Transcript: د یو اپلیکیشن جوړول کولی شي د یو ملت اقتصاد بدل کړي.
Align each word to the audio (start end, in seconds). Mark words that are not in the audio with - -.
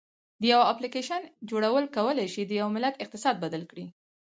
د 0.41 0.43
یو 0.53 0.61
اپلیکیشن 0.71 1.21
جوړول 1.49 1.85
کولی 1.95 2.27
شي 2.33 2.41
د 2.45 2.51
یو 2.61 2.67
ملت 2.75 2.95
اقتصاد 3.03 3.35
بدل 3.43 3.63
کړي. 3.71 3.85